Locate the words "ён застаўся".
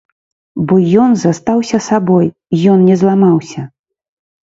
1.01-1.79